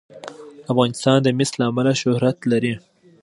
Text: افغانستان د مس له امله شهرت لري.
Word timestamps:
افغانستان 0.71 1.17
د 1.21 1.27
مس 1.37 1.51
له 1.59 1.65
امله 1.71 1.93
شهرت 2.01 2.37
لري. 2.51 2.73